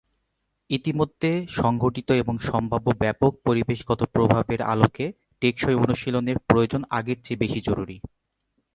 ইতোমধ্যে 0.69 1.31
সংঘটিত 1.59 2.09
এবং 2.21 2.35
সম্ভাব্য 2.49 2.87
ব্যাপক 3.01 3.31
পরিবেশগত 3.45 4.01
প্রভাবের 4.13 4.61
আলোকে 4.73 5.05
টেকসই 5.41 5.77
অনুশীলনের 5.77 6.37
প্রয়োজন 6.47 6.81
আগের 6.89 7.17
চেয়ে 7.23 7.41
বেশি 7.43 7.59
জরুরি। 7.67 7.97